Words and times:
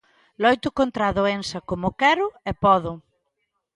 Loito 0.43 0.69
contra 0.79 1.03
a 1.07 1.15
doenza 1.19 1.57
como 1.69 1.95
quero 2.01 2.25
e 2.49 2.51
podo. 2.63 2.91